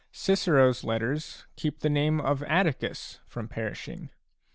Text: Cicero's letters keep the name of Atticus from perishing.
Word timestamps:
Cicero's 0.11 0.83
letters 0.83 1.45
keep 1.55 1.81
the 1.81 1.87
name 1.87 2.19
of 2.19 2.41
Atticus 2.41 3.19
from 3.27 3.47
perishing. 3.47 4.09